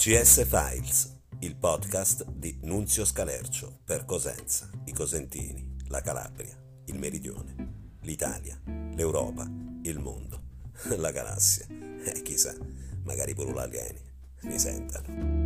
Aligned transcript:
CS 0.00 0.46
Files, 0.46 1.14
il 1.40 1.56
podcast 1.56 2.24
di 2.24 2.58
Nunzio 2.62 3.04
Scalercio 3.04 3.80
per 3.84 4.06
Cosenza, 4.06 4.70
i 4.86 4.94
Cosentini, 4.94 5.76
la 5.88 6.00
Calabria, 6.00 6.58
il 6.86 6.98
Meridione, 6.98 7.98
l'Italia, 8.00 8.58
l'Europa, 8.94 9.46
il 9.82 9.98
mondo, 9.98 10.40
la 10.96 11.10
galassia 11.10 11.66
e 11.68 12.12
eh, 12.16 12.22
chissà, 12.22 12.54
magari 13.02 13.34
pure 13.34 13.60
alieni 13.60 14.00
mi 14.44 14.58
sentano. 14.58 15.39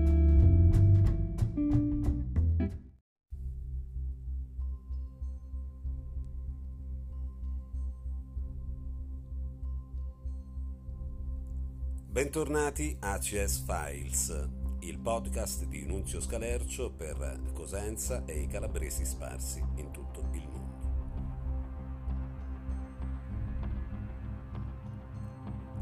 Bentornati 12.34 12.96
a 12.98 13.16
CS 13.16 13.62
Files, 13.64 14.48
il 14.80 14.98
podcast 14.98 15.66
di 15.66 15.86
Nunzio 15.86 16.20
Scalercio 16.20 16.90
per 16.90 17.52
Cosenza 17.52 18.24
e 18.24 18.40
i 18.40 18.48
calabresi 18.48 19.04
sparsi 19.04 19.64
in 19.76 19.92
tutto 19.92 20.26
il 20.32 20.48
mondo. 20.48 20.88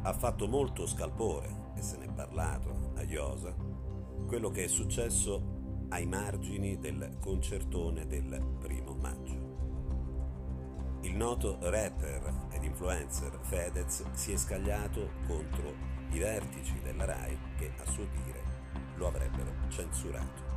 Ha 0.03 0.13
fatto 0.13 0.47
molto 0.47 0.87
scalpore, 0.87 1.73
e 1.75 1.81
se 1.81 1.97
ne 1.97 2.05
è 2.05 2.13
parlato 2.13 2.93
a 2.97 3.03
Iosa, 3.03 3.55
quello 4.27 4.51
che 4.51 4.65
è 4.65 4.69
successo 4.69 5.87
ai 5.89 6.05
margini 6.05 6.79
del 6.79 7.17
concertone 7.19 8.07
del 8.07 8.59
primo 8.59 8.93
maggio. 8.93 9.41
Il 11.01 11.17
noto 11.17 11.57
rapper 11.63 12.49
ed 12.51 12.63
influencer 12.63 13.39
Fedez 13.41 14.05
si 14.13 14.33
è 14.33 14.37
scagliato 14.37 15.13
contro 15.27 15.92
i 16.13 16.19
vertici 16.19 16.79
della 16.83 17.05
RAI 17.05 17.39
che 17.59 17.73
a 17.77 17.91
suo 17.91 18.07
dire 18.25 18.41
lo 18.97 19.07
avrebbero 19.07 19.53
censurato. 19.69 20.51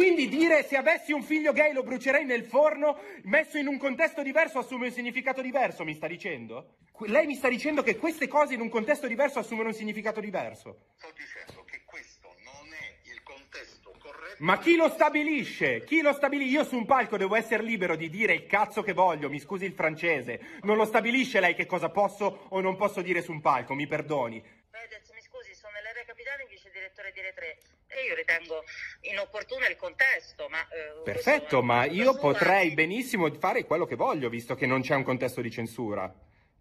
Quindi 0.00 0.28
dire 0.28 0.62
se 0.62 0.76
avessi 0.76 1.12
un 1.12 1.22
figlio 1.22 1.52
gay 1.52 1.72
lo 1.72 1.82
brucerei 1.82 2.24
nel 2.24 2.44
forno, 2.44 2.98
messo 3.24 3.58
in 3.58 3.66
un 3.66 3.76
contesto 3.76 4.22
diverso 4.22 4.58
assume 4.58 4.86
un 4.86 4.92
significato 4.92 5.42
diverso, 5.42 5.84
mi 5.84 5.94
sta 5.94 6.06
dicendo? 6.06 6.76
Lei 7.00 7.26
mi 7.26 7.34
sta 7.34 7.48
dicendo 7.48 7.82
che 7.82 7.96
queste 7.96 8.26
cose 8.26 8.54
in 8.54 8.60
un 8.60 8.68
contesto 8.68 9.06
diverso 9.06 9.38
assumono 9.38 9.68
un 9.68 9.74
significato 9.74 10.20
diverso? 10.20 10.86
Sto 10.96 11.12
dicendo 11.14 11.64
che 11.64 11.82
questo 11.84 12.34
non 12.44 12.72
è 12.72 13.10
il 13.10 13.22
contesto 13.22 13.94
corretto. 13.98 14.29
Ma 14.40 14.58
chi 14.58 14.74
lo 14.74 14.88
stabilisce? 14.88 15.84
Chi 15.84 16.00
lo 16.00 16.14
stabilisce? 16.14 16.54
Io 16.54 16.64
su 16.64 16.76
un 16.76 16.86
palco 16.86 17.18
devo 17.18 17.34
essere 17.34 17.62
libero 17.62 17.94
di 17.94 18.08
dire 18.08 18.32
il 18.32 18.46
cazzo 18.46 18.82
che 18.82 18.94
voglio, 18.94 19.28
mi 19.28 19.38
scusi 19.38 19.66
il 19.66 19.74
francese. 19.74 20.40
Non 20.62 20.76
lo 20.76 20.86
stabilisce 20.86 21.40
lei 21.40 21.54
che 21.54 21.66
cosa 21.66 21.90
posso 21.90 22.46
o 22.48 22.60
non 22.60 22.76
posso 22.76 23.02
dire 23.02 23.20
su 23.20 23.32
un 23.32 23.42
palco, 23.42 23.74
mi 23.74 23.86
perdoni. 23.86 24.40
Fedez, 24.40 25.10
mi 25.12 25.20
scusi, 25.20 25.52
sono 25.54 25.74
Nell'area 25.74 26.04
Capitale, 26.06 26.46
vice 26.48 26.70
direttore 26.72 27.12
di 27.12 27.20
Re3 27.20 27.98
e 28.00 28.06
io 28.06 28.14
ritengo 28.14 28.64
inopportuno 29.12 29.66
il 29.66 29.76
contesto, 29.76 30.48
ma... 30.48 30.60
Eh, 30.68 31.02
Perfetto, 31.04 31.62
ma 31.62 31.84
io 31.84 32.16
potrei 32.16 32.72
benissimo 32.72 33.30
fare 33.34 33.66
quello 33.66 33.84
che 33.84 33.96
voglio, 33.96 34.30
visto 34.30 34.54
che 34.54 34.64
non 34.64 34.80
c'è 34.80 34.94
un 34.94 35.02
contesto 35.02 35.42
di 35.42 35.50
censura. 35.50 36.10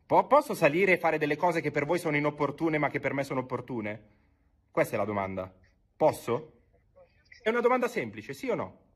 Po- 0.06 0.28
posso 0.28 0.54
salire 0.54 0.94
e 0.94 0.98
fare 0.98 1.18
delle 1.18 1.38
cose 1.38 1.62
che 1.62 1.72
per 1.72 1.86
voi 1.86 2.00
sono 2.00 2.18
inopportune, 2.18 2.78
ma 2.78 2.90
che 2.90 3.00
per 3.00 3.14
me 3.14 3.24
sono 3.24 3.40
opportune? 3.40 4.08
Questa 4.70 4.96
è 4.96 4.98
la 4.98 5.06
domanda. 5.06 5.50
Posso? 5.96 6.59
È 7.42 7.50
una 7.50 7.62
domanda 7.62 7.88
semplice, 7.88 8.34
sì 8.34 8.50
o 8.50 8.56
no? 8.56 8.88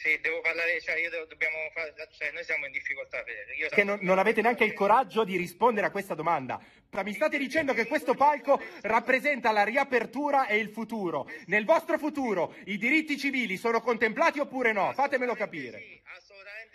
Sì, 0.00 0.18
devo 0.22 0.40
parlare, 0.40 0.80
cioè 0.80 0.96
io 0.98 1.10
devo, 1.10 1.26
dobbiamo 1.26 1.56
fare, 1.74 1.92
cioè 2.16 2.32
noi 2.32 2.42
siamo 2.42 2.64
in 2.64 2.72
difficoltà, 2.72 3.22
Io 3.58 3.68
che 3.68 3.84
non, 3.84 3.98
non, 4.00 4.18
avete 4.18 4.40
neanche 4.40 4.64
il 4.64 4.72
coraggio 4.72 5.24
di 5.24 5.36
rispondere 5.36 5.88
a 5.88 5.90
questa 5.90 6.14
domanda. 6.14 6.58
Mi 7.04 7.12
state 7.12 7.36
dicendo 7.36 7.74
che 7.74 7.86
questo 7.86 8.14
palco 8.14 8.58
rappresenta 8.80 9.52
la 9.52 9.62
riapertura 9.62 10.46
e 10.46 10.56
il 10.56 10.70
futuro. 10.70 11.28
Nel 11.48 11.66
vostro 11.66 11.98
futuro 11.98 12.54
i 12.64 12.78
diritti 12.78 13.18
civili 13.18 13.58
sono 13.58 13.82
contemplati 13.82 14.38
oppure 14.38 14.72
no? 14.72 14.90
Fatemelo 14.94 15.34
capire. 15.34 15.78
Sì. 15.78 16.00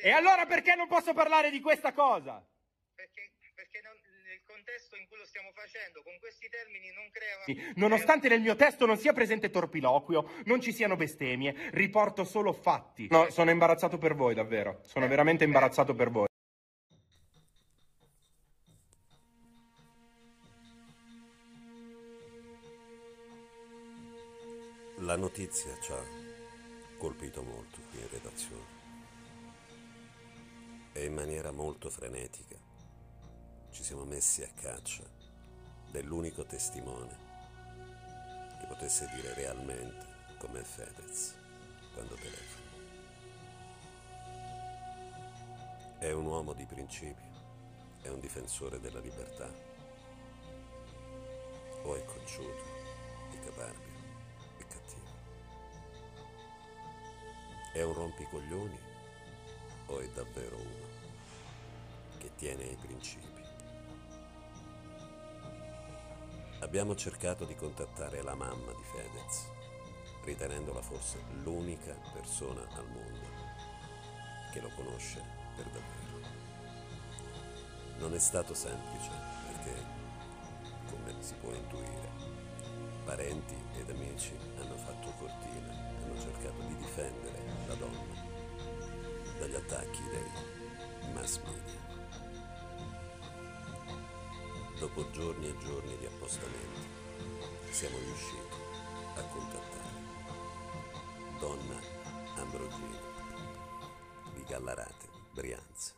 E 0.03 0.11
allora 0.11 0.45
perché 0.45 0.75
non 0.75 0.87
posso 0.87 1.13
parlare 1.13 1.49
di 1.49 1.61
questa 1.61 1.93
cosa? 1.93 2.45
Perché, 2.93 3.31
contesto 4.85 4.95
in 4.97 5.07
cui 5.07 5.17
lo 5.17 5.25
stiamo 5.25 5.49
facendo, 5.53 6.01
con 6.03 6.13
questi 6.19 6.47
termini 6.49 6.91
non 6.93 7.09
crea... 7.11 7.73
Nonostante 7.75 8.29
nel 8.29 8.41
mio 8.41 8.55
testo 8.55 8.85
non 8.85 8.97
sia 8.97 9.13
presente 9.13 9.49
torpiloquio, 9.49 10.41
non 10.45 10.61
ci 10.61 10.71
siano 10.71 10.95
bestemmie, 10.95 11.69
riporto 11.71 12.23
solo 12.23 12.53
fatti. 12.53 13.07
No, 13.09 13.29
sono 13.29 13.49
imbarazzato 13.49 13.97
per 13.97 14.15
voi, 14.15 14.33
davvero. 14.33 14.81
Sono 14.83 15.07
veramente 15.07 15.43
imbarazzato 15.43 15.95
per 15.95 16.09
voi. 16.09 16.27
La 24.99 25.17
notizia 25.17 25.77
ci 25.81 25.91
ha 25.91 26.03
colpito 26.97 27.43
molto 27.43 27.79
qui 27.91 27.99
in 27.99 28.09
redazione 28.09 28.73
e 30.93 31.05
in 31.05 31.13
maniera 31.13 31.51
molto 31.51 31.89
frenetica 31.89 32.64
ci 33.75 33.83
siamo 33.83 34.05
messi 34.05 34.41
a 34.41 34.47
caccia 34.55 35.03
dell'unico 35.91 36.45
testimone 36.45 37.13
che 38.57 38.65
potesse 38.67 39.05
dire 39.13 39.33
realmente 39.33 40.05
com'è 40.37 40.63
Fedez 40.63 41.35
quando 41.93 42.15
telefona. 42.15 42.63
È 45.99 46.09
un 46.09 46.25
uomo 46.25 46.53
di 46.53 46.63
principi, 46.63 47.21
è 48.01 48.07
un 48.07 48.21
difensore 48.21 48.79
della 48.79 49.01
libertà, 49.01 49.51
o 51.83 51.95
è 51.95 52.05
cocciuto, 52.05 52.63
è 53.33 53.39
caparbio, 53.43 53.93
è 54.57 54.65
cattivo. 54.67 55.11
È 57.73 57.81
un 57.81 57.93
rompicoglioni 57.93 58.79
o 59.87 59.99
è 59.99 60.07
davvero 60.11 60.55
uno 60.55 60.93
che 62.19 62.33
tiene 62.35 62.63
ai 62.63 62.77
principi? 62.77 63.34
Abbiamo 66.65 66.95
cercato 66.95 67.45
di 67.45 67.53
contattare 67.53 68.23
la 68.23 68.33
mamma 68.33 68.73
di 68.73 68.81
Fedez, 68.81 69.51
ritenendola 70.23 70.81
forse 70.81 71.21
l'unica 71.43 71.95
persona 72.11 72.61
al 72.71 72.87
mondo 72.87 73.27
che 74.51 74.61
lo 74.61 74.71
conosce 74.75 75.23
per 75.55 75.65
davvero. 75.65 76.27
Non 77.99 78.15
è 78.15 78.19
stato 78.19 78.55
semplice 78.55 79.11
perché, 79.45 79.85
come 80.89 81.15
si 81.19 81.35
può 81.35 81.53
intuire, 81.53 82.09
parenti 83.05 83.55
ed 83.77 83.87
amici 83.91 84.35
hanno 84.57 84.75
fatto 84.75 85.13
cortina, 85.19 85.71
hanno 86.01 86.19
cercato 86.19 86.61
di 86.63 86.77
difendere 86.77 87.43
la 87.67 87.75
donna 87.75 88.23
dagli 89.37 89.55
attacchi 89.55 90.01
dei 90.09 91.13
mass 91.13 91.39
media 91.43 91.84
dopo 94.77 95.09
giorni 95.11 95.47
e 95.47 95.57
giorni 95.57 95.97
di 95.97 96.05
appostamenti, 96.05 96.81
siamo 97.69 97.97
riusciti 97.97 98.55
a 99.15 99.23
contattare 99.23 99.75
donna 101.39 101.79
Ambrogini 102.35 102.97
di 104.33 104.43
Gallarate, 104.43 105.07
Brianza. 105.33 105.93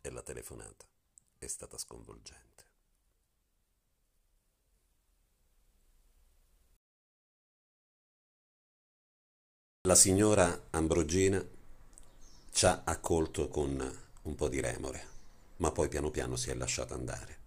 E 0.00 0.10
la 0.10 0.22
telefonata 0.22 0.84
è 1.38 1.46
stata 1.46 1.78
sconvolgente. 1.78 2.42
La 9.82 9.94
signora 9.94 10.66
Ambrogina 10.70 11.44
ci 12.50 12.66
ha 12.66 12.82
accolto 12.84 13.48
con 13.48 14.02
un 14.22 14.34
po' 14.34 14.48
di 14.48 14.60
remore 14.60 15.13
ma 15.56 15.70
poi 15.70 15.88
piano 15.88 16.10
piano 16.10 16.36
si 16.36 16.50
è 16.50 16.54
lasciata 16.54 16.94
andare. 16.94 17.38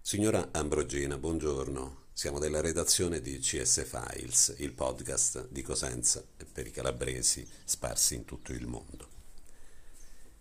Signora 0.00 0.48
Ambrogina, 0.52 1.18
buongiorno. 1.18 2.06
Siamo 2.12 2.38
della 2.38 2.60
redazione 2.60 3.20
di 3.20 3.38
CS 3.38 3.84
Files, 3.86 4.54
il 4.58 4.72
podcast 4.72 5.48
di 5.50 5.62
Cosenza 5.62 6.24
per 6.50 6.66
i 6.66 6.72
calabresi 6.72 7.46
sparsi 7.64 8.16
in 8.16 8.24
tutto 8.24 8.52
il 8.52 8.66
mondo. 8.66 9.08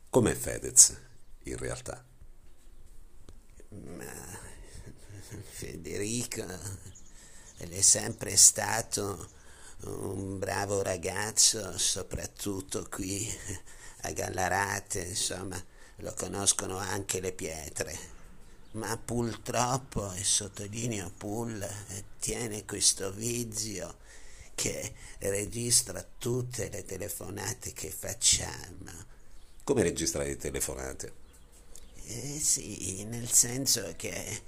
Com'è 0.09 0.33
Fedez, 0.33 0.97
in 1.43 1.57
realtà? 1.57 2.03
Ma 3.69 4.39
Federico 5.51 6.45
è 7.57 7.81
sempre 7.81 8.35
stato 8.37 9.29
un 9.81 10.39
bravo 10.39 10.81
ragazzo, 10.81 11.77
soprattutto 11.77 12.87
qui 12.89 13.29
a 14.01 14.11
Gallarate, 14.11 15.01
insomma 15.01 15.63
lo 15.97 16.13
conoscono 16.13 16.77
anche 16.77 17.19
le 17.19 17.31
pietre. 17.31 18.15
Ma 18.71 18.97
purtroppo, 18.97 20.11
e 20.13 20.23
sottolineo 20.23 21.11
pull, 21.17 21.67
tiene 22.19 22.65
questo 22.65 23.11
vizio 23.11 23.97
che 24.53 24.93
registra 25.19 26.05
tutte 26.17 26.69
le 26.69 26.83
telefonate 26.83 27.73
che 27.73 27.89
facciamo. 27.89 28.91
Come 29.63 29.83
registra 29.83 30.23
le 30.23 30.37
telefonate? 30.37 31.13
Eh 32.03 32.39
sì, 32.39 33.03
nel 33.03 33.29
senso 33.29 33.93
che 33.95 34.41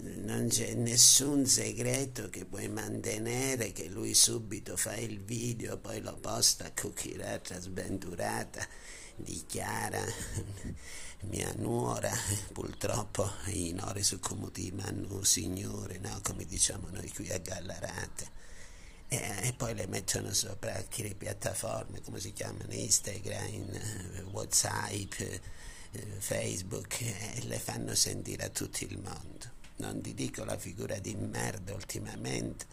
non 0.00 0.48
c'è 0.48 0.74
nessun 0.74 1.46
segreto 1.46 2.28
che 2.30 2.44
puoi 2.44 2.68
mantenere, 2.68 3.72
che 3.72 3.88
lui 3.88 4.14
subito 4.14 4.76
fa 4.76 4.96
il 4.96 5.20
video, 5.20 5.78
poi 5.78 6.00
lo 6.00 6.16
posta 6.16 6.66
a 6.66 6.72
cucchierata 6.72 7.58
sventurata, 9.22 9.24
dichiara 9.24 10.04
mia 11.30 11.52
nuora, 11.56 12.10
purtroppo 12.52 13.30
i 13.46 13.72
nori 13.72 14.02
su 14.02 14.18
come 14.18 14.50
ti 14.50 14.70
manno 14.72 15.22
signore, 15.24 15.98
no? 15.98 16.20
come 16.22 16.44
diciamo 16.44 16.88
noi 16.90 17.10
qui 17.12 17.30
a 17.30 17.38
Gallarate. 17.38 18.40
E, 19.08 19.48
e, 19.48 19.52
poi 19.54 19.74
le 19.74 19.86
mettono 19.86 20.32
sopra 20.32 20.82
le 20.96 21.14
piattaforme, 21.14 22.00
come 22.00 22.18
si 22.18 22.32
chiamano, 22.32 22.72
Instagram, 22.72 24.30
Whatsapp, 24.30 25.20
eh, 25.20 25.40
Facebook, 26.18 27.00
e 27.02 27.42
le 27.44 27.58
fanno 27.58 27.94
sentire 27.94 28.44
a 28.44 28.48
tutto 28.48 28.84
il 28.84 28.98
mondo 28.98 29.60
non 29.76 30.00
ti 30.00 30.14
dico 30.14 30.44
la 30.44 30.56
figura 30.56 30.98
di 31.00 31.14
merda 31.16 31.74
ultimamente, 31.74 32.66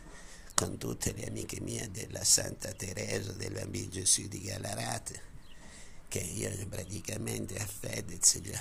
con 0.53 0.77
tutte 0.77 1.11
le 1.13 1.25
amiche 1.25 1.59
mie 1.59 1.89
della 1.89 2.23
Santa 2.23 2.71
Teresa, 2.73 3.31
della 3.31 3.65
Gesù 3.89 4.27
di 4.27 4.41
Galarate, 4.41 5.28
che 6.09 6.19
io 6.19 6.51
praticamente 6.67 7.57
a 7.57 7.65
Fedez 7.65 8.39
gli 8.39 8.51
ho 8.51 8.59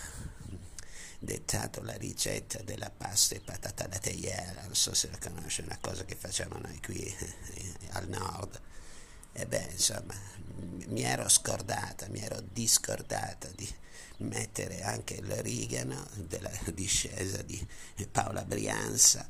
dettato 1.19 1.83
la 1.83 1.97
ricetta 1.97 2.63
della 2.63 2.91
pasta 2.91 3.35
e 3.35 3.41
patata 3.41 3.85
alla 3.85 3.99
teiera, 3.99 4.63
non 4.63 4.75
so 4.75 4.95
se 4.95 5.11
la 5.11 5.19
conosce, 5.19 5.63
una 5.63 5.79
cosa 5.81 6.05
che 6.05 6.15
facciamo 6.15 6.59
noi 6.59 6.79
qui 6.81 7.03
eh, 7.03 7.75
al 7.91 8.09
nord. 8.09 8.61
E 9.33 9.47
beh, 9.47 9.69
insomma, 9.73 10.15
mi 10.87 11.03
ero 11.03 11.29
scordata, 11.29 12.07
mi 12.09 12.21
ero 12.21 12.41
discordata 12.41 13.49
di 13.57 13.69
mettere 14.19 14.83
anche 14.83 15.21
l'origano 15.23 16.07
della 16.15 16.51
discesa 16.73 17.43
di 17.43 17.67
Paola 18.11 18.45
Brianza. 18.45 19.29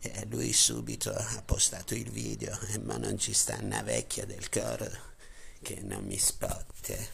E 0.00 0.26
lui 0.26 0.52
subito 0.52 1.12
ha 1.12 1.42
postato 1.44 1.94
il 1.94 2.10
video 2.10 2.58
e 2.68 2.78
ma 2.78 2.96
non 2.98 3.18
ci 3.18 3.32
sta 3.32 3.58
una 3.60 3.82
vecchia 3.82 4.24
del 4.24 4.48
coro 4.48 5.16
che 5.62 5.80
non 5.82 6.04
mi 6.04 6.18
spotte. 6.18 7.10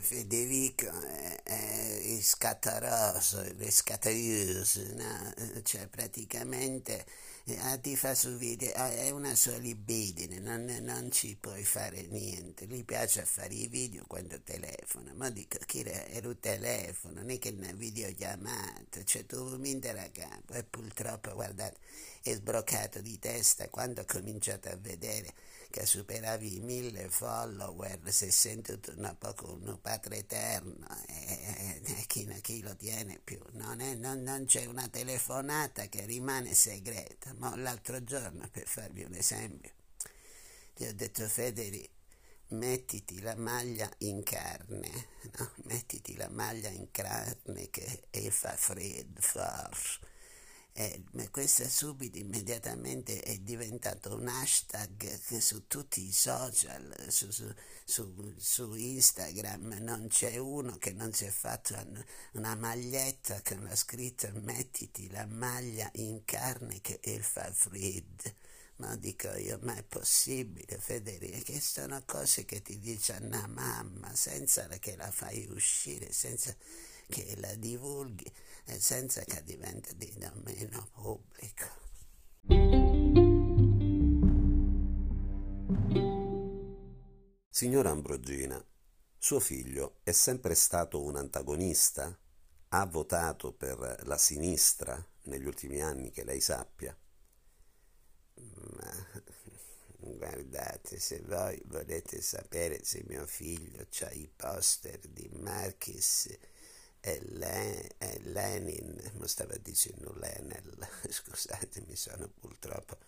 Federico 0.00 0.90
è, 0.90 1.42
è 1.42 2.18
scattaroso, 2.20 3.40
è 3.40 3.70
scattaroso, 3.70 4.82
no? 4.94 5.62
cioè 5.62 5.86
praticamente 5.88 7.04
ti 7.80 7.96
fa 7.96 8.14
su 8.14 8.36
video, 8.36 8.72
ah, 8.74 8.90
è 8.90 9.08
una 9.10 9.34
sua 9.34 9.56
libidine, 9.56 10.38
non, 10.38 10.64
non, 10.82 11.10
ci 11.10 11.34
puoi 11.40 11.64
fare 11.64 12.02
niente. 12.02 12.66
Gli 12.66 12.84
piace 12.84 13.24
fare 13.24 13.54
i 13.54 13.68
video 13.68 14.04
quando 14.06 14.38
telefona, 14.42 15.14
ma 15.14 15.30
dico 15.30 15.56
che 15.64 15.80
era 15.80 16.28
un 16.28 16.38
telefono, 16.38 17.20
non 17.20 17.30
è 17.30 17.38
che 17.38 17.54
una 17.56 17.72
videochiamata, 17.72 19.02
cioè 19.04 19.24
tu 19.24 19.56
mi 19.56 19.78
a 19.80 20.10
capo 20.10 20.52
e 20.52 20.62
purtroppo 20.62 21.32
guardate, 21.32 21.78
è 22.22 22.34
sbroccato 22.34 23.00
di 23.00 23.18
testa 23.18 23.68
quando 23.68 24.02
ho 24.02 24.04
cominciato 24.06 24.68
a 24.68 24.76
vedere 24.76 25.32
che 25.70 25.84
superavi 25.84 26.56
i 26.56 26.60
mille 26.60 27.08
follower, 27.10 28.00
si 28.06 28.26
è 28.26 28.30
sentito 28.30 28.92
un 28.96 29.16
poco 29.18 29.52
un 29.52 29.78
padre 29.80 30.18
eterno 30.18 30.86
e, 31.06 31.80
e 31.84 32.04
chi, 32.06 32.26
chi, 32.40 32.62
lo 32.62 32.74
tiene 32.76 33.20
più? 33.22 33.38
Non, 33.52 33.80
è, 33.80 33.94
non, 33.94 34.22
non, 34.22 34.46
c'è 34.46 34.64
una 34.64 34.88
telefonata 34.88 35.86
che 35.88 36.04
rimane 36.06 36.54
segreta, 36.54 37.34
ma 37.36 37.54
l'altro 37.56 38.02
giorno, 38.02 38.48
per 38.50 38.66
farvi 38.66 39.04
un 39.04 39.14
esempio, 39.14 39.72
gli 40.74 40.86
ho 40.86 40.94
detto 40.94 41.26
Federi, 41.28 41.88
mettiti 42.48 43.20
la 43.20 43.36
maglia 43.36 43.90
in 43.98 44.22
carne, 44.22 44.90
no? 45.36 45.52
mettiti 45.64 46.16
la 46.16 46.28
maglia 46.28 46.70
in 46.70 46.90
carne 46.90 47.68
che 47.68 48.30
fa 48.30 48.56
freddo, 48.56 49.20
forte 49.20 50.16
eh, 50.80 51.02
questo 51.32 51.68
subito 51.68 52.18
immediatamente 52.18 53.20
è 53.20 53.36
diventato 53.38 54.14
un 54.14 54.28
hashtag 54.28 55.18
che 55.26 55.40
su 55.40 55.66
tutti 55.66 56.06
i 56.06 56.12
social, 56.12 56.94
su, 57.08 57.32
su, 57.32 57.52
su, 57.84 58.34
su 58.36 58.74
Instagram 58.74 59.78
non 59.80 60.06
c'è 60.06 60.36
uno 60.36 60.76
che 60.78 60.92
non 60.92 61.12
si 61.12 61.24
è 61.24 61.30
fatto 61.30 61.74
una 62.34 62.54
maglietta 62.54 63.42
con 63.42 63.64
la 63.64 63.74
scritta 63.74 64.30
mettiti 64.34 65.10
la 65.10 65.26
maglia 65.26 65.90
in 65.94 66.24
carne 66.24 66.80
che 66.80 67.00
il 67.02 67.24
fa 67.24 67.50
fred. 67.52 68.34
Ma 68.76 68.94
dico 68.94 69.34
io, 69.34 69.58
ma 69.62 69.74
è 69.74 69.82
possibile 69.82 70.78
Federica? 70.78 71.38
Che 71.38 71.60
sono 71.60 72.00
cose 72.06 72.44
che 72.44 72.62
ti 72.62 72.78
dice 72.78 73.18
una 73.20 73.48
mamma 73.48 74.14
senza 74.14 74.68
che 74.78 74.94
la 74.94 75.10
fai 75.10 75.44
uscire, 75.50 76.12
senza 76.12 76.54
che 77.08 77.34
la 77.38 77.54
divulghi 77.54 78.30
e 78.66 78.78
senza 78.78 79.22
che 79.22 79.42
diventi 79.42 79.96
di 79.96 80.14
dominio 80.18 80.88
pubblico. 80.92 81.86
Signora 87.50 87.90
Ambrogina, 87.90 88.64
suo 89.16 89.40
figlio 89.40 90.00
è 90.04 90.12
sempre 90.12 90.54
stato 90.54 91.02
un 91.02 91.16
antagonista? 91.16 92.16
Ha 92.68 92.86
votato 92.86 93.52
per 93.52 94.02
la 94.04 94.18
sinistra 94.18 95.02
negli 95.22 95.46
ultimi 95.46 95.80
anni, 95.80 96.10
che 96.10 96.22
lei 96.24 96.40
sappia? 96.40 96.96
Ma 98.34 99.06
guardate, 99.98 101.00
se 101.00 101.20
voi 101.22 101.60
volete 101.66 102.20
sapere 102.20 102.84
se 102.84 103.02
mio 103.08 103.26
figlio 103.26 103.86
ha 104.02 104.10
i 104.10 104.30
poster 104.34 105.00
di 105.08 105.28
Marquis 105.32 106.28
Lenin, 108.20 109.12
mi 109.14 109.28
stava 109.28 109.56
dicendo 109.56 110.12
Lenel, 110.18 110.88
scusate, 111.08 111.82
mi 111.86 111.96
sono 111.96 112.28
purtroppo, 112.28 112.98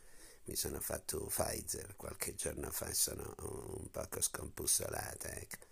mi 0.45 0.57
sono 0.57 0.81
fatto 0.81 1.27
Pfizer 1.27 1.97
qualche 1.97 2.35
giorno 2.35 2.71
fa, 2.71 2.93
sono 2.93 3.35
un 3.39 3.91
poco 3.91 4.21
scombussolata, 4.21 5.33
ecco. 5.35 5.69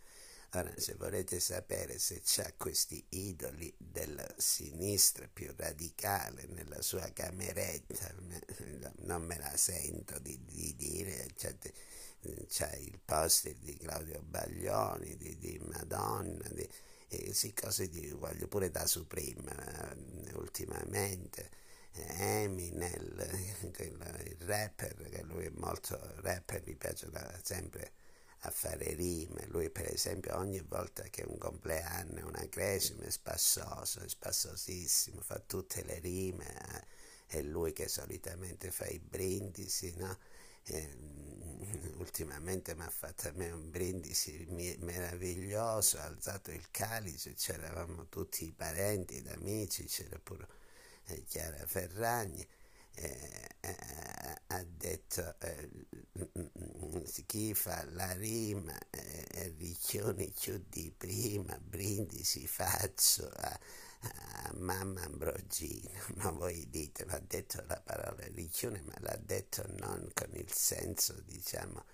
Ora, 0.53 0.73
se 0.79 0.95
volete 0.95 1.41
sapere 1.41 1.99
se 1.99 2.23
c'ha 2.25 2.51
questi 2.57 3.05
idoli 3.11 3.73
della 3.77 4.27
sinistra 4.39 5.29
più 5.31 5.53
radicale 5.55 6.47
nella 6.47 6.81
sua 6.81 7.13
cameretta, 7.13 8.15
non 9.01 9.25
me 9.25 9.37
la 9.39 9.55
sento 9.59 10.19
di, 10.21 10.43
di 10.47 10.75
dire, 10.75 11.27
c'è 11.35 12.77
il 12.77 12.99
poster 13.05 13.57
di 13.57 13.77
Claudio 13.77 14.23
Baglioni, 14.23 15.19
di, 15.19 15.37
di 15.37 15.59
Madonna, 15.65 16.49
di, 16.49 16.67
e 17.09 17.33
sì, 17.33 17.53
cose 17.55 17.89
di, 17.89 18.09
voglio 18.11 18.49
pure 18.49 18.71
da 18.71 18.87
Supreme 18.87 19.51
eh, 20.27 20.35
ultimamente, 20.35 21.51
eh, 21.93 22.43
Eminem, 22.43 23.17
il 23.79 24.37
rapper, 24.41 24.95
che 25.11 25.23
lui 25.23 25.47
è 25.47 25.51
molto 25.55 25.99
rapper, 26.17 26.63
mi 26.67 26.75
piace 26.77 27.11
sempre 27.43 27.93
a 28.43 28.51
fare 28.51 28.95
rime, 28.95 29.47
lui 29.49 29.69
per 29.71 29.91
esempio 29.93 30.37
ogni 30.37 30.61
volta 30.61 31.03
che 31.05 31.23
è 31.23 31.27
un 31.27 31.39
compleanno, 31.39 32.27
una 32.27 32.47
cresima 32.49 33.03
è 33.05 33.11
spassoso, 33.11 34.01
è 34.01 34.09
spassosissimo, 34.09 35.21
fa 35.21 35.41
tutte 35.41 35.83
le 35.83 35.99
rime, 35.99 36.47
eh, 36.47 37.39
è 37.39 37.43
lui 37.43 37.73
che 37.73 37.89
solitamente 37.89 38.71
fa 38.71 38.87
i 38.87 39.01
brindisi, 39.01 39.93
no? 39.97 40.19
eh, 40.65 40.97
ultimamente 41.99 42.75
mi 42.75 42.83
ha 42.83 42.91
fatto 42.91 43.29
a 43.29 43.33
me 43.35 43.51
un 43.51 43.71
brindisi 43.71 44.47
meraviglioso, 44.81 45.99
ha 45.99 46.05
alzato 46.05 46.51
il 46.51 46.71
calice, 46.71 47.35
c'eravamo 47.35 48.07
tutti 48.09 48.45
i 48.47 48.53
parenti 48.53 49.17
ed 49.17 49.29
amici, 49.29 49.85
c'era 49.85 50.19
pure 50.19 50.47
eh, 51.07 51.25
Chiara 51.25 51.65
Ferragni, 51.67 52.47
eh, 52.95 53.49
eh 53.61 53.77
ha 54.51 54.65
detto 54.65 55.35
eh, 55.41 55.69
chi 57.27 57.55
fa 57.55 57.85
la 57.91 58.13
rima, 58.13 58.77
eh, 58.91 59.55
ricchioni 59.59 60.33
più 60.39 60.65
di 60.69 60.93
prima, 60.97 61.59
brindisi 61.61 62.47
faccio 62.47 63.29
a 63.29 63.59
mamma 64.57 65.03
Ambrogino, 65.03 65.91
ma 66.17 66.31
voi 66.31 66.69
dite, 66.71 67.05
ha 67.09 67.19
detto 67.19 67.63
la 67.67 67.81
parola 67.85 68.23
religione, 68.23 68.83
ma 68.83 68.95
l'ha 68.99 69.19
detto 69.21 69.65
non 69.79 70.09
con 70.15 70.31
il 70.33 70.53
senso, 70.53 71.15
diciamo, 71.25 71.85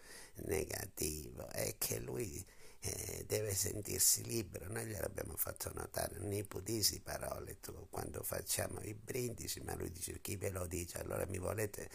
negativo, 0.47 1.49
è 1.49 1.77
che 1.79 1.99
lui 1.99 2.45
eh, 2.81 3.25
deve 3.27 3.55
sentirsi 3.55 4.25
libero. 4.25 4.69
Noi 4.69 4.87
gliel'abbiamo 4.87 5.37
fatto 5.37 5.73
notare, 5.75 6.19
non 6.19 6.33
ipotesi 6.33 7.01
parole 7.01 7.61
tu, 7.61 7.89
quando 7.91 8.23
facciamo 8.23 8.81
i 8.83 8.95
brindisi, 8.95 9.61
ma 9.61 9.75
lui 9.75 9.91
dice 9.91 10.21
chi 10.21 10.37
ve 10.37 10.51
lo 10.51 10.67
dice, 10.67 10.99
allora 10.99 11.25
mi 11.27 11.39
volete 11.39 11.89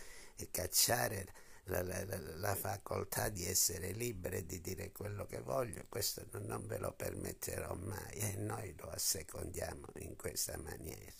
cacciare 0.51 1.27
la, 1.69 1.81
la, 1.83 2.05
la, 2.35 2.55
facoltà 2.55 3.29
di 3.29 3.45
essere 3.45 3.91
libero 3.91 4.35
e 4.35 4.45
di 4.45 4.59
dire 4.59 4.91
quello 4.91 5.25
che 5.25 5.39
voglio, 5.39 5.85
questo 5.87 6.25
non, 6.31 6.43
non 6.43 6.67
ve 6.67 6.77
lo 6.77 6.91
permetterò 6.91 7.73
mai 7.75 8.13
e 8.13 8.35
noi 8.37 8.73
lo 8.77 8.89
assecondiamo 8.89 9.87
in 9.99 10.15
questa 10.15 10.57
maniera. 10.57 11.13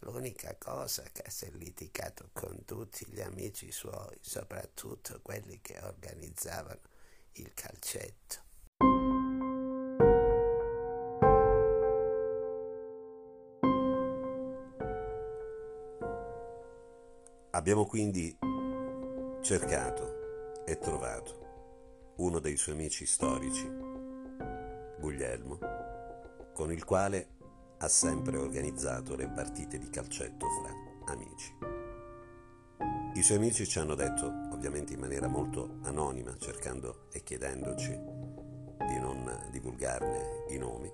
L'unica 0.00 0.54
cosa 0.56 1.02
che 1.12 1.28
si 1.28 1.46
è 1.46 1.50
litigato 1.50 2.30
con 2.32 2.64
tutti 2.64 3.04
gli 3.08 3.20
amici 3.20 3.72
suoi, 3.72 4.16
soprattutto 4.20 5.20
quelli 5.22 5.58
che 5.60 5.78
organizzavano 5.82 6.80
il 7.32 7.52
calcetto. 7.52 8.46
Abbiamo 17.50 17.86
quindi 17.86 18.38
cercato 19.48 20.64
e 20.66 20.76
trovato 20.76 22.12
uno 22.16 22.38
dei 22.38 22.58
suoi 22.58 22.74
amici 22.74 23.06
storici, 23.06 23.66
Guglielmo, 25.00 25.58
con 26.52 26.70
il 26.70 26.84
quale 26.84 27.28
ha 27.78 27.88
sempre 27.88 28.36
organizzato 28.36 29.16
le 29.16 29.26
partite 29.30 29.78
di 29.78 29.88
calcetto 29.88 30.46
fra 30.50 31.14
amici. 31.14 31.56
I 33.14 33.22
suoi 33.22 33.38
amici 33.38 33.66
ci 33.66 33.78
hanno 33.78 33.94
detto, 33.94 34.26
ovviamente 34.52 34.92
in 34.92 35.00
maniera 35.00 35.28
molto 35.28 35.78
anonima, 35.84 36.36
cercando 36.36 37.06
e 37.10 37.22
chiedendoci 37.22 37.98
di 38.86 38.98
non 39.00 39.48
divulgarne 39.50 40.44
i 40.48 40.58
nomi, 40.58 40.92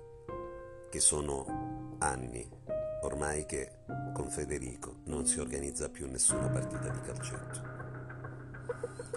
che 0.89 0.99
sono 1.01 1.97
anni 1.99 2.49
ormai 3.01 3.45
che 3.45 3.79
con 4.13 4.29
Federico 4.29 4.99
non 5.07 5.25
si 5.25 5.41
organizza 5.41 5.89
più 5.89 6.09
nessuna 6.09 6.47
partita 6.47 6.87
di 6.87 7.01
calcetto. 7.01 7.74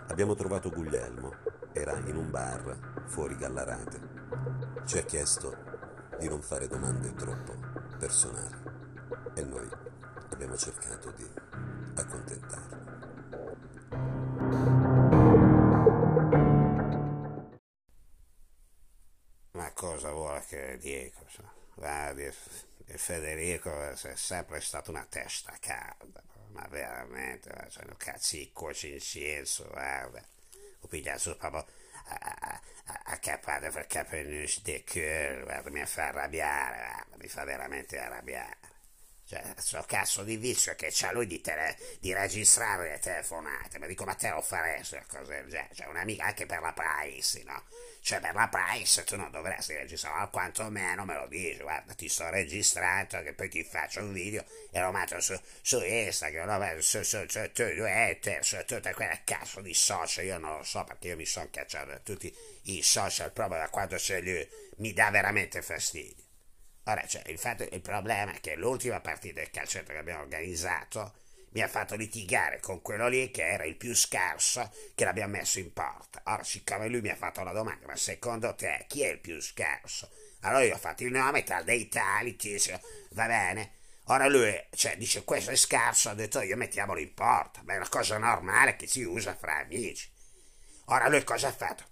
Abbiamo 0.08 0.34
trovato 0.34 0.70
Guglielmo, 0.70 1.34
era 1.72 1.96
in 1.98 2.16
un 2.16 2.30
bar 2.30 3.04
fuori 3.06 3.36
Gallarate. 3.36 4.00
Ci 4.84 4.98
ha 4.98 5.02
chiesto 5.02 5.56
di 6.18 6.28
non 6.28 6.42
fare 6.42 6.66
domande 6.66 7.14
troppo 7.14 7.54
personali 7.98 8.56
e 9.34 9.42
noi 9.42 9.68
abbiamo 10.30 10.56
cercato 10.56 11.10
di 11.12 11.30
accontentarlo. 11.94 12.76
Ma 19.52 19.72
cosa 19.72 20.10
vuole 20.10 20.44
che 20.48 20.78
dico? 20.80 21.26
Guardi, 21.74 22.28
Federico 22.86 23.70
è 23.70 23.94
sempre 24.14 24.60
stato 24.60 24.90
una 24.90 25.06
testa 25.08 25.54
calda, 25.60 26.22
ma 26.52 26.66
veramente, 26.68 27.50
cioè, 27.70 27.84
un 27.84 27.96
cazzico 27.96 28.70
incienso, 28.82 29.68
guarda. 29.70 30.22
Ho 30.80 30.86
pigliato 30.86 31.36
proprio 31.36 31.66
a, 32.06 32.14
a, 32.16 32.60
a, 32.84 33.02
a 33.04 33.18
capare 33.18 33.70
per 33.70 33.86
capire 33.86 34.46
de 34.62 34.84
cœur, 34.84 35.44
guarda, 35.44 35.70
mi 35.70 35.84
fa 35.86 36.08
arrabbiare, 36.08 36.76
guarda, 36.76 37.16
mi 37.16 37.28
fa 37.28 37.44
veramente 37.44 37.98
arrabbiare. 37.98 38.56
Cioè, 39.28 39.42
sto 39.58 39.84
cazzo 39.86 40.24
di 40.24 40.38
vizio 40.38 40.74
che 40.74 40.88
c'ha 40.90 41.12
lui 41.12 41.26
di, 41.26 41.42
tele, 41.42 41.76
di 42.00 42.14
registrare 42.14 42.88
le 42.88 42.98
telefonate, 42.98 43.78
ma 43.78 43.86
dico, 43.86 44.06
ma 44.06 44.14
te 44.14 44.30
lo 44.30 44.40
faresti 44.40 44.94
una 44.94 45.04
cosa 45.06 45.32
del 45.34 45.50
genere? 45.50 45.74
Cioè, 45.74 45.86
un'amica 45.88 46.24
anche 46.24 46.46
per 46.46 46.60
la 46.62 46.72
privacy, 46.72 47.42
no? 47.44 47.62
Cioè, 48.00 48.20
per 48.20 48.34
la 48.34 48.48
privacy 48.48 49.04
tu 49.04 49.16
non 49.16 49.30
dovresti 49.30 49.74
registrare, 49.74 50.20
ma 50.20 50.28
quantomeno 50.28 51.04
me 51.04 51.12
lo 51.12 51.26
dici, 51.26 51.60
guarda, 51.60 51.92
ti 51.92 52.08
sto 52.08 52.30
registrando, 52.30 53.22
che 53.22 53.34
poi 53.34 53.50
ti 53.50 53.62
faccio 53.64 54.00
un 54.00 54.14
video 54.14 54.46
e 54.70 54.80
lo 54.80 54.92
metto 54.92 55.20
su, 55.20 55.38
su 55.60 55.78
Instagram, 55.84 56.78
su, 56.78 57.02
su, 57.02 57.26
su, 57.28 57.28
su 57.28 57.50
Twitter, 57.52 58.42
su 58.42 58.56
tutte 58.64 58.94
quelle 58.94 59.20
cazzo 59.24 59.60
di 59.60 59.74
social, 59.74 60.24
io 60.24 60.38
non 60.38 60.56
lo 60.56 60.64
so 60.64 60.84
perché 60.84 61.08
io 61.08 61.16
mi 61.16 61.26
sono 61.26 61.48
cacciato 61.50 61.90
da 61.90 61.98
tutti 61.98 62.34
i 62.62 62.82
social 62.82 63.30
proprio 63.30 63.58
da 63.58 63.68
quando 63.68 63.96
c'è 63.96 64.22
lui, 64.22 64.48
mi 64.76 64.94
dà 64.94 65.10
veramente 65.10 65.60
fastidio. 65.60 66.27
Ora, 66.88 67.06
cioè, 67.06 67.22
il, 67.26 67.38
fatto, 67.38 67.68
il 67.70 67.82
problema 67.82 68.32
è 68.32 68.40
che 68.40 68.56
l'ultima 68.56 69.00
partita 69.00 69.40
del 69.40 69.50
calcetto 69.50 69.92
che 69.92 69.98
abbiamo 69.98 70.22
organizzato 70.22 71.12
mi 71.50 71.60
ha 71.60 71.68
fatto 71.68 71.94
litigare 71.96 72.60
con 72.60 72.80
quello 72.80 73.08
lì 73.08 73.30
che 73.30 73.46
era 73.46 73.64
il 73.64 73.76
più 73.76 73.94
scarso 73.94 74.70
che 74.94 75.04
l'abbiamo 75.04 75.36
messo 75.36 75.58
in 75.58 75.70
porta. 75.72 76.22
Ora, 76.24 76.42
siccome 76.42 76.88
lui 76.88 77.02
mi 77.02 77.10
ha 77.10 77.16
fatto 77.16 77.42
la 77.42 77.52
domanda, 77.52 77.86
ma 77.86 77.96
secondo 77.96 78.54
te 78.54 78.86
chi 78.88 79.02
è 79.02 79.08
il 79.08 79.18
più 79.18 79.38
scarso? 79.40 80.08
Allora 80.40 80.64
io 80.64 80.74
ho 80.74 80.78
fatto 80.78 81.04
il 81.04 81.12
nome 81.12 81.42
tra 81.42 81.62
dei 81.62 81.88
tali, 81.88 82.36
ti 82.36 82.52
dice, 82.52 82.80
va 83.10 83.26
bene. 83.26 83.72
Ora 84.04 84.26
lui 84.26 84.50
cioè, 84.70 84.96
dice 84.96 85.24
questo 85.24 85.50
è 85.50 85.56
scarso, 85.56 86.08
ha 86.08 86.14
detto 86.14 86.40
io 86.40 86.56
mettiamolo 86.56 87.00
in 87.00 87.12
porta, 87.12 87.60
ma 87.64 87.74
è 87.74 87.76
una 87.76 87.88
cosa 87.88 88.16
normale 88.16 88.76
che 88.76 88.86
si 88.86 89.02
usa 89.02 89.36
fra 89.36 89.58
amici. 89.58 90.10
Ora 90.86 91.08
lui 91.08 91.22
cosa 91.22 91.48
ha 91.48 91.52
fatto? 91.52 91.84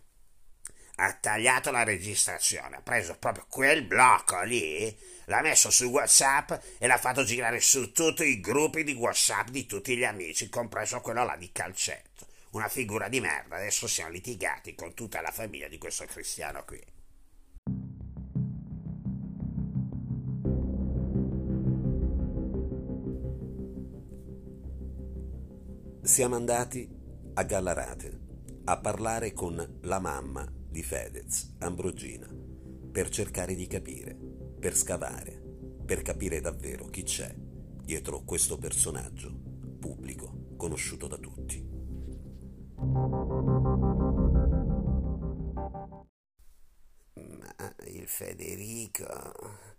Ha 0.97 1.13
tagliato 1.13 1.71
la 1.71 1.83
registrazione, 1.83 2.77
ha 2.77 2.81
preso 2.81 3.17
proprio 3.19 3.47
quel 3.49 3.85
blocco 3.85 4.43
lì, 4.43 4.97
l'ha 5.27 5.43
messo 5.43 5.71
su 5.71 5.87
WhatsApp 5.87 6.53
e 6.79 6.87
l'ha 6.87 6.97
fatto 6.97 7.23
girare 7.23 7.61
su 7.61 7.93
tutti 7.93 8.25
i 8.25 8.41
gruppi 8.41 8.83
di 8.83 8.95
WhatsApp 8.95 9.49
di 9.49 9.67
tutti 9.67 9.97
gli 9.97 10.05
amici, 10.05 10.49
compreso 10.49 11.01
quello 11.01 11.25
là 11.25 11.37
di 11.37 11.51
calcetto. 11.53 12.27
Una 12.51 12.69
figura 12.69 13.09
di 13.09 13.21
merda, 13.21 13.57
adesso 13.57 13.87
siamo 13.87 14.11
litigati 14.11 14.75
con 14.75 14.95
tutta 14.95 15.21
la 15.21 15.31
famiglia 15.31 15.69
di 15.69 15.77
questo 15.77 16.07
cristiano 16.07 16.65
qui. 16.65 16.83
Siamo 26.03 26.37
andati 26.37 26.89
a 27.35 27.43
Gallarate 27.43 28.21
a 28.65 28.79
parlare 28.79 29.33
con 29.33 29.79
la 29.83 29.99
mamma 29.99 30.56
di 30.77 30.83
Fedez, 30.83 31.55
Ambrogina, 31.61 32.29
per 32.93 33.09
cercare 33.09 33.55
di 33.55 33.67
capire, 33.67 34.15
per 34.61 34.77
scavare, 34.77 35.43
per 35.87 36.03
capire 36.03 36.43
davvero 36.43 36.85
chi 36.91 37.03
c'è 37.03 37.35
dietro 37.83 38.25
questo 38.25 38.59
personaggio 38.59 39.33
pubblico 39.81 40.55
conosciuto 40.59 41.07
da 41.07 41.17
tutti. 41.17 41.67
Ma 47.15 47.75
il 47.87 48.07
Federico 48.07 49.76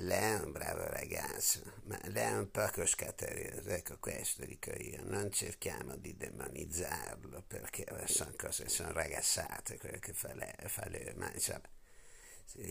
lei 0.00 0.34
è 0.34 0.38
un 0.38 0.52
bravo 0.52 0.86
ragazzo, 0.86 1.60
ma 1.84 1.98
lei 2.04 2.24
è 2.24 2.36
un 2.36 2.50
poco 2.50 2.86
scatterioso, 2.86 3.70
ecco 3.70 3.96
questo 3.98 4.44
dico 4.44 4.70
io, 4.70 5.00
non 5.02 5.32
cerchiamo 5.32 5.96
di 5.96 6.16
demonizzarlo 6.16 7.42
perché 7.46 7.84
sono 8.06 8.32
cose, 8.36 8.68
sono 8.68 8.92
ragazzate 8.92 9.76
quelle 9.78 9.98
che 9.98 10.12
fa 10.12 10.32
lei, 10.34 10.52
fa 10.66 10.86
lei 10.88 11.12
ma 11.16 11.30
insomma, 11.32 11.68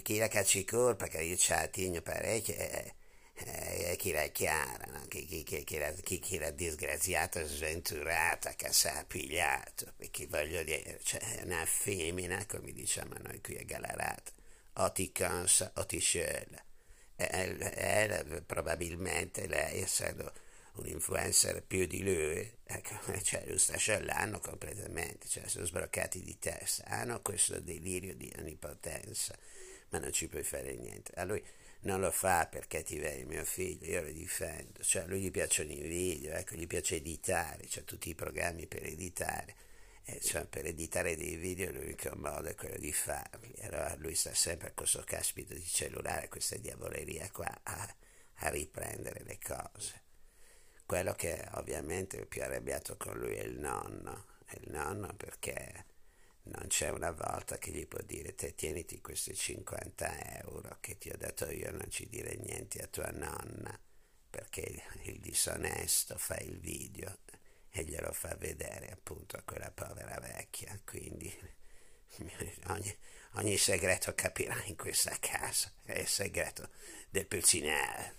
chi 0.01 0.17
la 0.17 0.29
caccia 0.29 0.63
colpa 0.65 1.07
che 1.07 1.21
io 1.21 1.35
ci 1.35 1.51
attigno 1.51 2.01
parecchio 2.01 2.55
è, 2.55 2.93
è, 3.33 3.89
è, 3.91 3.95
chi 3.97 4.13
la 4.13 4.27
chiara, 4.27 4.85
no? 4.91 5.05
chi, 5.07 5.25
chi, 5.25 5.43
chi, 5.43 5.63
chi, 5.65 5.77
la, 5.77 5.91
chi, 5.91 6.19
chi 6.19 6.37
la 6.37 6.51
disgraziata 6.51 7.43
sventurata 7.43 8.53
che 8.55 8.71
si 8.71 8.87
è 8.87 9.03
pigliato, 9.05 9.93
perché 9.97 10.27
voglio 10.27 10.63
dire, 10.63 10.97
cioè 11.03 11.41
una 11.43 11.65
femmina, 11.65 12.45
come 12.45 12.71
diciamo 12.71 13.15
noi 13.21 13.41
qui 13.41 13.57
a 13.57 13.63
Galarata, 13.63 14.31
o 14.75 14.91
ti 14.93 15.11
cansa 15.11 15.73
o 15.75 15.85
ti 15.85 15.99
scella 15.99 16.63
era 17.17 18.23
probabilmente 18.45 19.47
lei, 19.47 19.81
essendo 19.81 20.31
un 20.75 20.85
influencer 20.85 21.63
più 21.63 21.85
di 21.85 22.03
lui, 22.03 22.57
ecco, 22.63 22.95
cioè, 23.23 23.43
lo 23.47 23.57
sta 23.57 23.77
scellando 23.77 24.39
completamente, 24.39 25.27
cioè, 25.27 25.47
sono 25.47 25.65
sbroccati 25.65 26.21
di 26.21 26.37
testa, 26.37 26.85
hanno 26.85 27.21
questo 27.21 27.59
delirio 27.59 28.13
di 28.15 28.31
onnipotenza, 28.37 29.35
ma 29.89 29.99
non 29.99 30.11
ci 30.11 30.27
puoi 30.27 30.43
fare 30.43 30.75
niente. 30.75 31.11
A 31.15 31.23
lui 31.23 31.43
non 31.81 31.99
lo 31.99 32.11
fa 32.11 32.47
perché 32.47 32.83
ti 32.83 32.99
vedi 32.99 33.25
mio 33.25 33.43
figlio, 33.45 33.85
io 33.87 34.03
lo 34.03 34.11
difendo, 34.11 34.83
cioè, 34.83 35.03
a 35.03 35.05
lui 35.07 35.21
gli 35.21 35.31
piacciono 35.31 35.71
i 35.71 35.81
video, 35.81 36.33
ecco, 36.33 36.55
gli 36.55 36.67
piace 36.67 36.95
editare, 36.97 37.67
cioè, 37.67 37.83
tutti 37.83 38.09
i 38.09 38.15
programmi 38.15 38.67
per 38.67 38.85
editare 38.85 39.55
e 40.09 40.21
cioè, 40.21 40.45
per 40.45 40.65
editare 40.65 41.17
dei 41.17 41.35
video 41.35 41.69
l'unico 41.69 42.15
modo 42.15 42.47
è 42.47 42.55
quello 42.55 42.77
di 42.77 42.93
farli. 42.93 43.53
Allora 43.63 43.93
lui 43.97 44.15
sta 44.15 44.33
sempre 44.33 44.67
con 44.67 44.85
questo 44.85 45.03
caspito 45.03 45.53
di 45.53 45.65
cellulare, 45.65 46.29
questa 46.29 46.55
diavoleria 46.55 47.29
qua, 47.29 47.59
a, 47.63 47.95
a 48.35 48.47
riprendere 48.47 49.23
le 49.25 49.37
cose. 49.37 50.03
Quello 50.85 51.13
che 51.13 51.45
ovviamente 51.55 52.21
è 52.21 52.25
più 52.25 52.41
arrabbiato 52.41 52.95
con 52.95 53.17
lui 53.17 53.35
è 53.35 53.43
il 53.43 53.59
nonno. 53.59 54.27
È 54.45 54.55
il 54.61 54.71
nonno 54.71 55.13
perché 55.13 55.85
non 56.43 56.67
c'è 56.67 56.87
una 56.87 57.11
volta 57.11 57.57
che 57.57 57.71
gli 57.71 57.85
può 57.85 57.99
dire 58.05 58.33
te 58.33 58.55
tieniti 58.55 59.01
questi 59.01 59.35
50 59.35 60.39
euro 60.39 60.77
che 60.79 60.97
ti 60.97 61.09
ho 61.09 61.17
dato 61.17 61.51
io, 61.51 61.69
non 61.71 61.89
ci 61.89 62.07
dire 62.07 62.37
niente 62.37 62.79
a 62.81 62.87
tua 62.87 63.11
nonna 63.11 63.77
perché 64.29 64.83
il 65.03 65.19
disonesto 65.19 66.17
fa 66.17 66.37
il 66.37 66.57
video 66.59 67.17
e 67.77 67.83
glielo 67.83 68.11
fa 68.11 68.35
vedere 68.39 68.89
appunto 68.91 69.37
a 69.37 69.41
quella 69.45 69.71
povera 69.71 70.19
vecchia. 70.19 70.79
Quindi 70.85 71.33
ogni, 72.67 72.95
ogni 73.33 73.57
segreto 73.57 74.13
capirà 74.15 74.55
in 74.65 74.75
questa 74.75 75.15
casa, 75.19 75.71
è 75.83 75.99
il 75.99 76.07
segreto 76.07 76.69
del 77.09 77.27
pulcinare. 77.27 78.15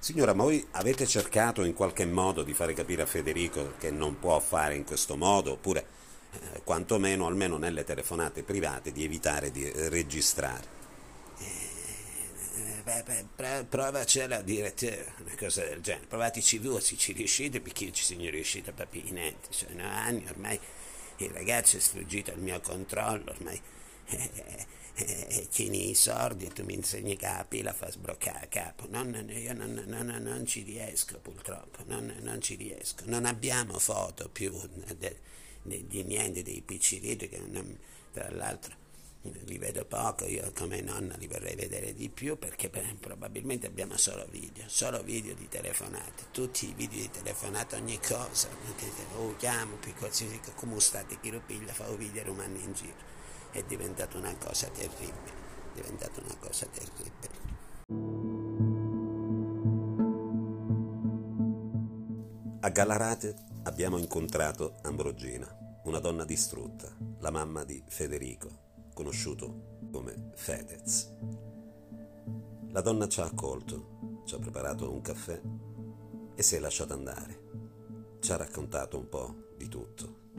Signora, 0.00 0.32
ma 0.32 0.44
voi 0.44 0.66
avete 0.72 1.06
cercato 1.06 1.64
in 1.64 1.74
qualche 1.74 2.06
modo 2.06 2.42
di 2.42 2.54
fare 2.54 2.72
capire 2.72 3.02
a 3.02 3.06
Federico 3.06 3.74
che 3.78 3.90
non 3.90 4.18
può 4.18 4.38
fare 4.38 4.76
in 4.76 4.84
questo 4.84 5.16
modo, 5.16 5.52
oppure 5.52 5.86
eh, 6.32 6.62
quantomeno, 6.62 7.26
almeno 7.26 7.58
nelle 7.58 7.84
telefonate 7.84 8.42
private, 8.42 8.92
di 8.92 9.04
evitare 9.04 9.50
di 9.50 9.70
registrare? 9.88 10.77
Beh, 13.04 13.64
provacela 13.64 14.38
a 14.38 14.42
dire 14.42 14.74
te 14.74 15.12
una 15.20 15.34
cosa 15.36 15.64
del 15.64 15.80
genere. 15.80 16.06
Provatici 16.06 16.58
due, 16.60 16.80
se 16.80 16.96
ci 16.96 17.12
riuscite, 17.12 17.60
perché 17.60 17.92
ci 17.92 18.04
sono 18.04 18.28
riuscito 18.28 18.72
proprio 18.72 19.02
niente. 19.10 19.48
Sono 19.50 19.82
anni 19.84 20.26
ormai 20.28 20.58
il 21.18 21.30
ragazzo 21.30 21.76
è 21.76 21.80
sfuggito 21.80 22.30
al 22.30 22.38
mio 22.38 22.60
controllo, 22.60 23.30
ormai 23.30 23.60
eh, 24.06 24.66
eh, 24.94 25.48
tieni 25.50 25.90
i 25.90 25.94
sordi 25.94 26.46
e 26.46 26.48
tu 26.50 26.64
mi 26.64 26.74
insegni 26.74 27.16
che 27.16 27.62
la 27.62 27.72
fa 27.72 27.90
sbroccare 27.90 28.44
a 28.44 28.46
capo. 28.46 28.86
Non, 28.88 29.28
io 29.28 29.52
non, 29.52 29.82
non, 29.86 30.06
non, 30.06 30.46
ci 30.46 30.62
riesco 30.62 31.18
purtroppo, 31.18 31.82
non, 31.86 32.38
ci 32.40 32.54
riesco. 32.54 33.04
Non 33.06 33.24
abbiamo 33.24 33.78
foto 33.78 34.28
più 34.28 34.52
de, 34.96 35.20
di 35.62 36.04
niente 36.04 36.42
dei 36.42 36.62
picciriti, 36.62 37.28
che 37.28 37.40
tra 38.12 38.30
l'altro 38.30 38.86
li 39.22 39.58
vedo 39.58 39.84
poco, 39.84 40.24
io 40.26 40.52
come 40.54 40.80
nonna 40.80 41.16
li 41.16 41.26
vorrei 41.26 41.56
vedere 41.56 41.92
di 41.92 42.08
più 42.08 42.38
perché 42.38 42.70
probabilmente 42.98 43.66
abbiamo 43.66 43.96
solo 43.96 44.26
video, 44.30 44.64
solo 44.68 45.02
video 45.02 45.34
di 45.34 45.48
telefonate, 45.48 46.26
tutti 46.30 46.68
i 46.68 46.74
video 46.74 47.00
di 47.00 47.10
telefonate, 47.10 47.76
ogni 47.76 47.98
cosa, 47.98 48.48
o 49.16 49.34
chiamo, 49.36 49.78
come 50.54 50.80
state, 50.80 51.18
chi 51.20 51.30
lo 51.30 51.40
piglia, 51.44 51.72
fa 51.72 51.88
video 51.94 52.30
umani 52.30 52.62
in 52.62 52.72
giro, 52.72 52.96
è 53.50 53.62
diventata 53.64 54.16
una 54.18 54.34
cosa 54.36 54.68
terribile, 54.68 55.32
è 55.72 55.80
diventata 55.80 56.20
una 56.20 56.36
cosa 56.38 56.66
terribile. 56.66 57.46
A 62.60 62.70
Galarate 62.70 63.34
abbiamo 63.64 63.98
incontrato 63.98 64.78
Ambrogina, 64.82 65.80
una 65.84 66.00
donna 66.00 66.24
distrutta, 66.24 66.94
la 67.20 67.30
mamma 67.30 67.64
di 67.64 67.82
Federico, 67.86 68.67
conosciuto 68.98 69.76
come 69.92 70.32
Fedez. 70.34 71.08
La 72.70 72.80
donna 72.80 73.06
ci 73.06 73.20
ha 73.20 73.26
accolto, 73.26 74.22
ci 74.24 74.34
ha 74.34 74.38
preparato 74.40 74.90
un 74.90 75.00
caffè 75.02 75.40
e 76.34 76.42
si 76.42 76.56
è 76.56 76.58
lasciata 76.58 76.94
andare. 76.94 78.16
Ci 78.18 78.32
ha 78.32 78.36
raccontato 78.36 78.98
un 78.98 79.08
po' 79.08 79.54
di 79.56 79.68
tutto, 79.68 80.32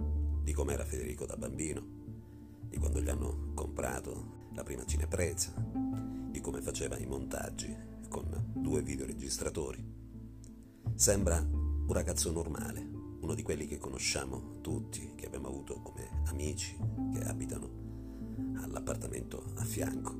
di 0.44 0.52
com'era 0.52 0.84
Federico 0.84 1.26
da 1.26 1.38
bambino, 1.38 1.82
di 2.68 2.78
quando 2.78 3.00
gli 3.00 3.08
hanno 3.08 3.54
comprato 3.54 4.50
la 4.54 4.64
prima 4.64 4.86
cinepresa, 4.86 5.54
di 6.30 6.42
come 6.42 6.60
faceva 6.60 6.98
i 6.98 7.06
montaggi 7.06 7.74
con 8.10 8.52
due 8.56 8.82
videoregistratori. 8.82 9.82
Sembra 10.96 11.40
un 11.40 11.94
ragazzo 11.94 12.30
normale, 12.30 12.82
uno 13.22 13.34
di 13.36 13.42
quelli 13.42 13.68
che 13.68 13.78
conosciamo 13.78 14.60
tutti, 14.60 15.14
che 15.16 15.28
abbiamo 15.28 15.48
avuto 15.48 15.82
come 15.82 16.24
amici, 16.26 16.78
che 17.14 17.22
abitano 17.22 17.88
all'appartamento 18.62 19.52
a 19.56 19.64
fianco. 19.64 20.16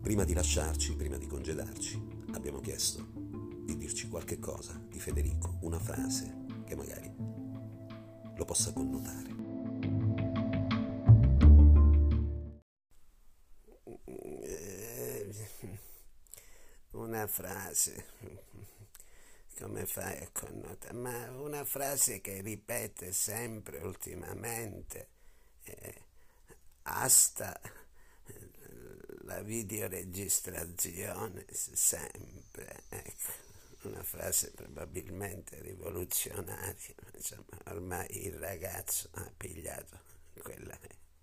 Prima 0.00 0.24
di 0.24 0.34
lasciarci, 0.34 0.94
prima 0.94 1.16
di 1.16 1.26
congedarci, 1.26 2.24
abbiamo 2.32 2.60
chiesto 2.60 3.04
di 3.64 3.76
dirci 3.76 4.08
qualche 4.08 4.38
cosa 4.38 4.80
di 4.88 5.00
Federico, 5.00 5.58
una 5.62 5.80
frase 5.80 6.44
che 6.64 6.76
magari 6.76 7.12
lo 8.36 8.44
possa 8.44 8.72
connotare. 8.72 9.34
Eh, 14.42 15.48
una 16.92 17.26
frase, 17.26 18.06
come 19.58 19.86
fai 19.86 20.22
a 20.22 20.28
connotare? 20.30 20.92
Ma 20.94 21.30
una 21.40 21.64
frase 21.64 22.20
che 22.20 22.40
ripete 22.42 23.12
sempre 23.12 23.78
ultimamente. 23.78 25.08
Eh, 25.64 26.05
asta 26.86 27.60
la 29.22 29.42
videoregistrazione 29.42 31.44
sempre, 31.50 32.84
ecco, 32.88 33.32
una 33.82 34.02
frase 34.02 34.52
probabilmente 34.52 35.60
rivoluzionaria, 35.60 36.94
insomma, 37.14 37.58
ormai 37.66 38.26
il 38.26 38.38
ragazzo 38.38 39.10
ha 39.14 39.30
pigliato 39.36 40.00
quella 40.42 40.78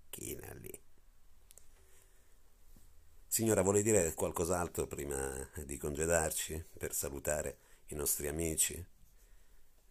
china 0.10 0.54
lì. 0.54 0.82
Signora, 3.26 3.64
vuole 3.64 3.82
dire 3.82 4.14
qualcos'altro 4.14 4.86
prima 4.86 5.50
di 5.66 5.78
congedarci 5.78 6.64
per 6.78 6.94
salutare 6.94 7.58
i 7.88 7.96
nostri 7.96 8.28
amici? 8.28 8.86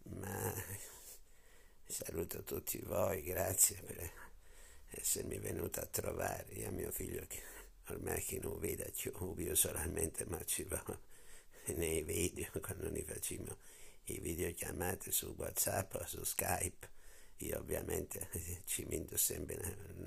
Ma 0.03 0.53
saluto 1.85 2.43
tutti 2.43 2.79
voi, 2.79 3.21
grazie 3.21 3.81
per 3.81 4.22
essermi 4.99 5.37
venuto 5.37 5.79
a 5.79 5.85
trovare. 5.85 6.53
Io 6.53 6.71
mio 6.71 6.91
figlio 6.91 7.23
che 7.27 7.41
ormai 7.87 8.21
che 8.23 8.39
non 8.39 8.59
vede 8.59 8.91
più, 8.95 9.55
solamente 9.55 10.25
ma 10.25 10.43
ci 10.45 10.63
va 10.63 10.83
nei 11.75 12.03
video 12.03 12.49
quando 12.61 12.89
ne 12.89 13.03
facciamo 13.03 13.57
i 14.05 14.19
videochiamate 14.19 15.11
su 15.11 15.33
Whatsapp 15.37 15.93
o 15.95 16.05
su 16.05 16.23
Skype. 16.23 16.89
Io 17.37 17.57
ovviamente 17.57 18.29
ci 18.65 18.85
metto 18.85 19.17
sempre 19.17 19.57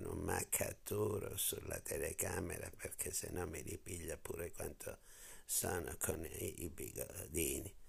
un 0.05 0.18
maccaturo 0.18 1.37
sulla 1.37 1.81
telecamera 1.81 2.70
perché 2.75 3.11
sennò 3.11 3.46
mi 3.46 3.61
ripiglia 3.61 4.16
pure 4.16 4.53
quanto 4.53 4.99
sono 5.44 5.94
con 5.99 6.25
i 6.25 6.70
bigodini. 6.72 7.86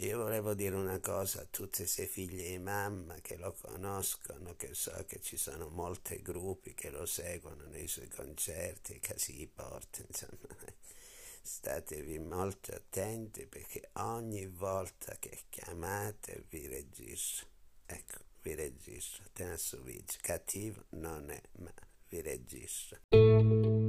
Io 0.00 0.16
volevo 0.16 0.54
dire 0.54 0.74
una 0.76 0.98
cosa 0.98 1.42
a 1.42 1.46
tutte 1.50 1.82
queste 1.82 2.06
figlie 2.06 2.48
di 2.48 2.58
mamma 2.58 3.16
che 3.20 3.36
lo 3.36 3.54
conoscono, 3.60 4.56
che 4.56 4.72
so 4.72 4.92
che 5.06 5.20
ci 5.20 5.36
sono 5.36 5.68
molti 5.68 6.22
gruppi 6.22 6.72
che 6.72 6.88
lo 6.88 7.04
seguono 7.04 7.66
nei 7.66 7.86
suoi 7.86 8.08
concerti, 8.08 8.98
che 8.98 9.18
si 9.18 9.46
porta, 9.54 10.02
insomma. 10.06 10.56
Statevi 11.42 12.18
molto 12.18 12.72
attenti 12.72 13.44
perché 13.46 13.90
ogni 13.94 14.46
volta 14.46 15.16
che 15.18 15.38
chiamate 15.50 16.46
vi 16.48 16.66
registro. 16.66 17.48
Ecco, 17.84 18.20
vi 18.40 18.54
registro. 18.54 19.24
Tenasso 19.34 19.82
video. 19.82 20.16
Cattivo 20.22 20.84
non 20.90 21.28
è, 21.28 21.42
ma 21.58 21.72
vi 22.08 22.22
registro. 22.22 23.79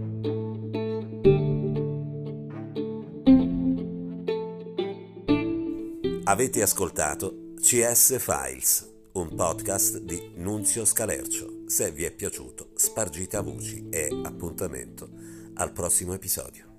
Avete 6.32 6.62
ascoltato 6.62 7.56
CS 7.60 8.18
Files, 8.18 8.90
un 9.16 9.36
podcast 9.36 9.98
di 9.98 10.32
Nunzio 10.36 10.86
Scalercio. 10.86 11.64
Se 11.66 11.92
vi 11.92 12.06
è 12.06 12.12
piaciuto, 12.12 12.70
spargite 12.74 13.36
a 13.36 13.42
voci 13.42 13.90
e 13.90 14.08
appuntamento 14.24 15.10
al 15.56 15.74
prossimo 15.74 16.14
episodio. 16.14 16.71